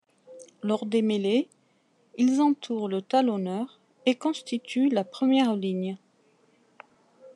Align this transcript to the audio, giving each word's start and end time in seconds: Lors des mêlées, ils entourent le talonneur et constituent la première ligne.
Lors 0.63 0.87
des 0.87 1.03
mêlées, 1.03 1.47
ils 2.17 2.41
entourent 2.41 2.87
le 2.89 3.03
talonneur 3.03 3.79
et 4.07 4.15
constituent 4.15 4.89
la 4.89 5.03
première 5.03 5.55
ligne. 5.55 5.95